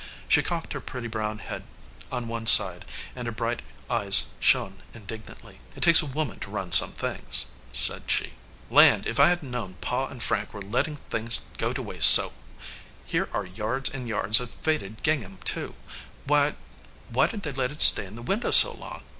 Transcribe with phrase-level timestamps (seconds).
[0.27, 1.61] She cocked her pretty brown head
[2.11, 5.59] on one side, and her bright eyes shone indignantly.
[5.75, 8.33] "It takes a woman to run some things," said she.
[8.71, 9.05] "Land!
[9.05, 12.33] If I had known Pa and Frank were letting things go to waste so!
[13.05, 15.75] Here are yards and yards of faded gingham, too.
[16.25, 16.55] Why
[17.13, 19.03] did they let it stay in the window so long?